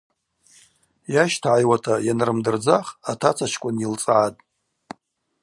Йащтагӏайуата 1.13 1.93
йанрымдырдзах 2.07 2.87
атацачкӏвын 3.11 3.75
йылцӏгӏатӏ. 3.79 4.39